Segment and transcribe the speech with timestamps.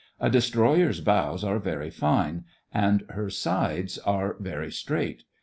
[0.19, 5.25] A destroyer's bows are very fine, and her sides are very straight.